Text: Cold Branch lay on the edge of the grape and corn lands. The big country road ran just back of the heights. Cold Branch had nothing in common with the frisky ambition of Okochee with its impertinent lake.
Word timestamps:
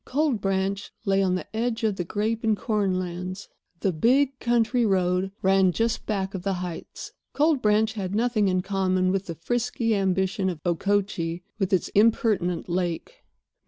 Cold 0.03 0.41
Branch 0.41 0.91
lay 1.05 1.21
on 1.21 1.35
the 1.35 1.45
edge 1.55 1.83
of 1.83 1.95
the 1.95 2.03
grape 2.03 2.43
and 2.43 2.57
corn 2.57 2.97
lands. 2.99 3.47
The 3.81 3.91
big 3.91 4.39
country 4.39 4.83
road 4.83 5.31
ran 5.43 5.71
just 5.71 6.07
back 6.07 6.33
of 6.33 6.41
the 6.41 6.53
heights. 6.55 7.11
Cold 7.33 7.61
Branch 7.61 7.93
had 7.93 8.15
nothing 8.15 8.47
in 8.47 8.61
common 8.63 9.11
with 9.11 9.27
the 9.27 9.35
frisky 9.35 9.93
ambition 9.95 10.49
of 10.49 10.59
Okochee 10.65 11.43
with 11.59 11.71
its 11.71 11.89
impertinent 11.89 12.67
lake. 12.67 13.21